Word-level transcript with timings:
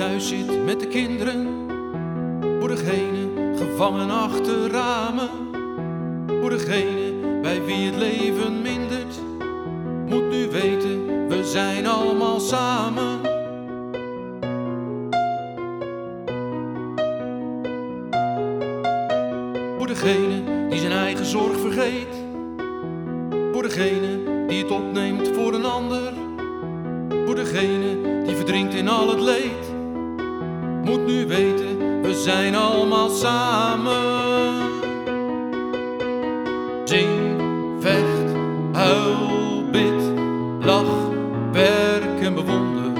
huis 0.00 0.28
zit 0.28 0.64
met 0.64 0.80
de 0.80 0.86
kinderen. 0.86 1.48
Voor 2.58 2.68
degene 2.68 3.54
gevangen 3.56 4.10
achter 4.10 4.70
ramen. 4.70 5.28
Voor 6.40 6.50
degene 6.50 7.12
bij 7.42 7.64
wie 7.64 7.86
het 7.86 7.96
leven 7.96 8.62
mindert. 8.62 9.20
Moet 10.06 10.30
nu 10.30 10.48
weten, 10.50 11.28
we 11.28 11.44
zijn 11.44 11.86
allemaal 11.86 12.40
samen. 12.40 13.20
Voor 19.78 19.86
degene 19.86 20.68
die 20.68 20.78
zijn 20.78 20.92
eigen 20.92 21.24
zorg 21.24 21.60
vergeet. 21.60 22.14
Voor 23.52 23.62
degene 23.62 24.46
die 24.46 24.62
het 24.62 24.70
opneemt 24.70 25.28
voor 25.28 25.54
een 25.54 25.64
ander. 25.64 26.29
Degene 27.40 28.24
die 28.26 28.36
verdrinkt 28.36 28.74
in 28.74 28.88
al 28.88 29.08
het 29.08 29.20
leed. 29.20 29.64
Moet 30.84 31.06
nu 31.06 31.26
weten, 31.26 32.02
we 32.02 32.14
zijn 32.14 32.54
allemaal 32.54 33.08
samen. 33.08 34.68
Zing, 36.84 37.40
vecht, 37.80 38.34
huil, 38.72 39.64
bid, 39.70 40.02
lach, 40.60 41.08
werk 41.52 42.20
en 42.22 42.34
bewonder. 42.34 42.92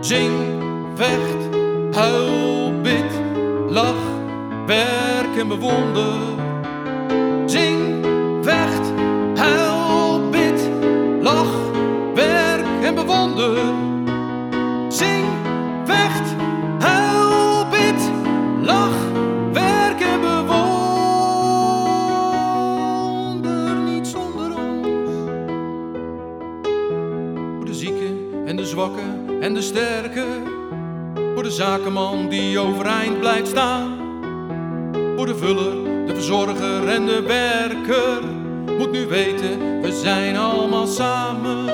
Zing, 0.00 0.62
vecht, 0.94 1.56
huil, 1.92 2.72
bid, 2.82 3.20
lach, 3.68 4.04
werk 4.66 5.36
en 5.38 5.48
bewonder. 5.48 6.39
De 28.60 28.66
zwakken 28.66 29.28
en 29.40 29.54
de 29.54 29.62
sterken. 29.62 30.42
Voor 31.34 31.42
de 31.42 31.50
zakenman 31.50 32.28
die 32.28 32.58
overeind 32.58 33.18
blijft 33.18 33.48
staan. 33.48 33.98
Voor 35.16 35.26
de 35.26 35.36
vuller, 35.36 36.06
de 36.06 36.14
verzorger 36.14 36.88
en 36.88 37.06
de 37.06 37.22
werker. 37.22 38.22
Moet 38.78 38.90
nu 38.90 39.06
weten, 39.06 39.80
we 39.80 39.92
zijn 39.92 40.36
allemaal 40.36 40.86
samen. 40.86 41.68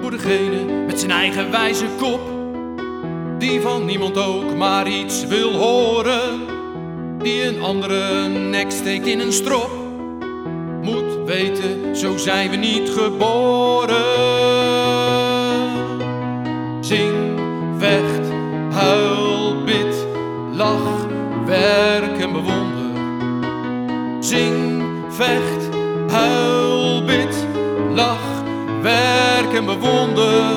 Voor 0.00 0.10
degene 0.10 0.84
met 0.86 0.98
zijn 0.98 1.10
eigen 1.10 1.50
wijze 1.50 1.86
kop. 1.98 2.20
Die 3.38 3.60
van 3.60 3.84
niemand 3.84 4.16
ook 4.16 4.56
maar 4.56 4.88
iets 4.88 5.26
wil 5.26 5.52
horen. 5.52 6.40
Die 7.18 7.42
een 7.42 7.62
andere 7.62 8.28
nek 8.28 8.70
steekt 8.70 9.06
in 9.06 9.20
een 9.20 9.32
strop. 9.32 9.77
Weten, 11.28 11.96
zo 11.96 12.16
zijn 12.16 12.50
we 12.50 12.56
niet 12.56 12.90
geboren. 12.90 14.04
Zing, 16.80 17.40
vecht, 17.78 18.28
huil, 18.72 19.64
bid, 19.64 20.06
lach, 20.52 21.06
werk 21.46 22.18
en 22.18 22.32
bewonder. 22.32 22.90
Zing, 24.20 24.82
vecht, 25.08 25.68
huil, 26.10 27.04
bid, 27.04 27.46
lach, 27.94 28.42
werk 28.82 29.52
en 29.54 29.64
bewonder. 29.64 30.54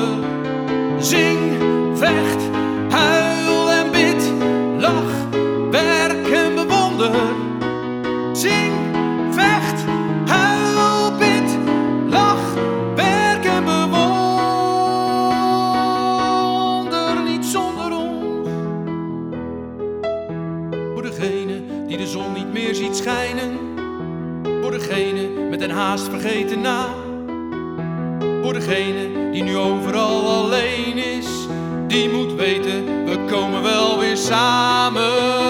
Zing, 0.98 1.38
vecht, 1.94 2.61
Voor 21.02 21.10
degene 21.10 21.62
die 21.86 21.96
de 21.96 22.06
zon 22.06 22.32
niet 22.32 22.52
meer 22.52 22.74
ziet 22.74 22.96
schijnen. 22.96 23.58
Voor 24.62 24.70
degene 24.70 25.28
met 25.50 25.60
een 25.60 25.70
haast 25.70 26.08
vergeten 26.08 26.60
naam. 26.60 26.94
Voor 28.42 28.52
degene 28.52 29.30
die 29.32 29.42
nu 29.42 29.56
overal 29.56 30.28
alleen 30.28 30.96
is. 30.96 31.26
Die 31.86 32.08
moet 32.08 32.34
weten, 32.34 33.04
we 33.04 33.18
komen 33.30 33.62
wel 33.62 33.98
weer 33.98 34.16
samen. 34.16 35.41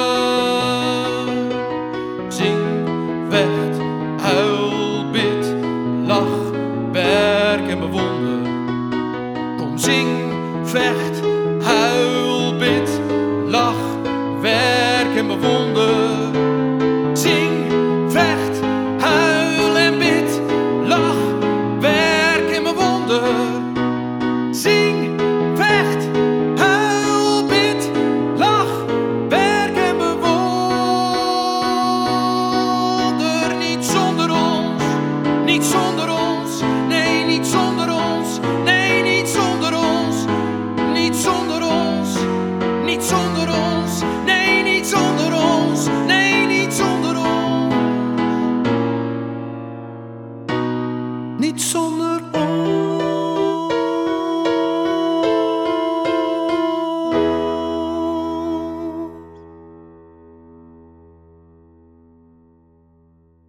hiç 51.54 51.60
sonlar 51.60 52.31